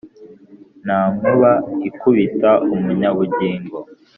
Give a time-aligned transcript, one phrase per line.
[0.83, 1.51] Nta nkuba
[1.89, 3.77] ikubita umunyabugingo.